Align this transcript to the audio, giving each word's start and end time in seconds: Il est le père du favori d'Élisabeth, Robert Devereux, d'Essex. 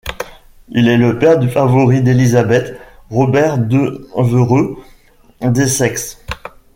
Il 0.69 0.87
est 0.87 0.97
le 0.97 1.19
père 1.19 1.37
du 1.37 1.47
favori 1.47 2.01
d'Élisabeth, 2.01 2.75
Robert 3.11 3.59
Devereux, 3.59 4.83
d'Essex. 5.43 6.17